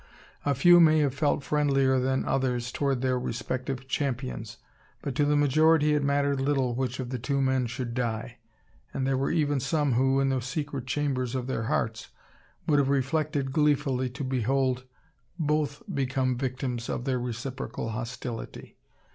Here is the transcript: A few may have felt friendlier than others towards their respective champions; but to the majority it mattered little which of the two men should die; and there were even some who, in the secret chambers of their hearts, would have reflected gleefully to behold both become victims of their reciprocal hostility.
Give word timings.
A 0.47 0.55
few 0.55 0.79
may 0.79 0.97
have 0.97 1.13
felt 1.13 1.43
friendlier 1.43 1.99
than 1.99 2.25
others 2.25 2.71
towards 2.71 3.01
their 3.01 3.19
respective 3.19 3.87
champions; 3.87 4.57
but 5.03 5.13
to 5.13 5.25
the 5.25 5.35
majority 5.35 5.93
it 5.93 6.03
mattered 6.03 6.41
little 6.41 6.73
which 6.73 6.99
of 6.99 7.11
the 7.11 7.19
two 7.19 7.39
men 7.39 7.67
should 7.67 7.93
die; 7.93 8.39
and 8.95 9.05
there 9.05 9.15
were 9.15 9.29
even 9.29 9.59
some 9.59 9.93
who, 9.93 10.19
in 10.19 10.29
the 10.29 10.41
secret 10.41 10.87
chambers 10.87 11.35
of 11.35 11.45
their 11.45 11.65
hearts, 11.65 12.07
would 12.65 12.79
have 12.79 12.89
reflected 12.89 13.51
gleefully 13.53 14.09
to 14.09 14.23
behold 14.23 14.85
both 15.37 15.83
become 15.93 16.35
victims 16.35 16.89
of 16.89 17.05
their 17.05 17.19
reciprocal 17.19 17.89
hostility. 17.89 18.77